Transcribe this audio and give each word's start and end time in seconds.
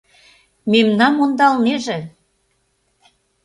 —Мемнам 0.71 1.15
ондалынеже! 1.23 1.99